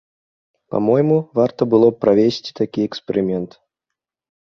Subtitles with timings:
[0.75, 3.51] Па-мойму, варта было б правесці такі эксперымент.